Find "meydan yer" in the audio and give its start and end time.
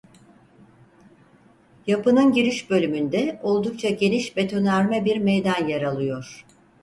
5.17-5.81